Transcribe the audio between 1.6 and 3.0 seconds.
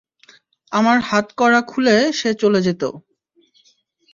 খুলে সে চলে যেত।